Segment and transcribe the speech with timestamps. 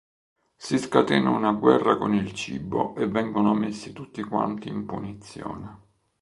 [0.55, 5.79] Si scatena una guerra con il cibo e vengono messi tutti quanti in punizione.